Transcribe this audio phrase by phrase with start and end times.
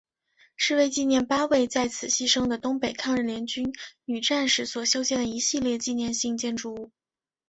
[0.55, 3.71] 是为纪念八位在此牺牲的东北抗日联军
[4.05, 6.91] 女战士所修建的一系列纪念性建筑物。